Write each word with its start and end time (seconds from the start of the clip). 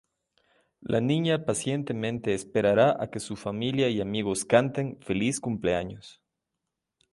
La 0.81 0.99
niña 0.99 1.45
pacientemente 1.45 2.33
esperará 2.33 2.97
a 2.99 3.11
que 3.11 3.19
su 3.19 3.35
familia 3.35 3.87
y 3.89 4.01
amigos 4.01 4.45
canten 4.45 4.97
"feliz 4.99 5.39
cumpleaños". 5.39 6.19